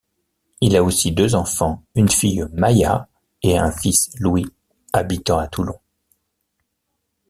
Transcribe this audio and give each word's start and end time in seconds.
Il 0.61 0.75
a 0.75 0.81
aussi 0.81 1.11
deux 1.11 1.35
enfants, 1.35 1.83
une 1.93 2.09
fille 2.09 2.43
Maïa 2.53 3.07
et 3.43 3.59
un 3.59 3.71
fils 3.71 4.09
Louis, 4.19 4.47
habitant 4.93 5.37
à 5.37 5.47
Toulon. 5.47 5.79